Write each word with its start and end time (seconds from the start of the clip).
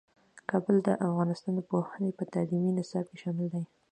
کابل 0.49 0.75
د 0.83 0.89
افغانستان 1.07 1.51
د 1.55 1.59
پوهنې 1.69 2.09
په 2.17 2.23
تعلیمي 2.33 2.71
نصاب 2.79 3.05
کې 3.09 3.17
شامل 3.23 3.47
دی. 3.53 3.63